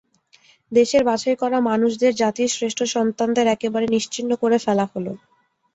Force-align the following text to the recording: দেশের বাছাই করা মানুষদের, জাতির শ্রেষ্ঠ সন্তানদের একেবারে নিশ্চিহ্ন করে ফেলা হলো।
দেশের 0.71 1.03
বাছাই 1.03 1.35
করা 1.35 1.57
মানুষদের, 1.61 2.13
জাতির 2.15 2.49
শ্রেষ্ঠ 2.49 2.79
সন্তানদের 2.93 3.45
একেবারে 3.47 3.85
নিশ্চিহ্ন 3.87 4.31
করে 4.35 4.57
ফেলা 4.65 4.85
হলো। 4.93 5.11